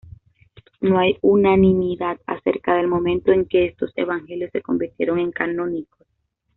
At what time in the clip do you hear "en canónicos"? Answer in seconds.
5.19-6.07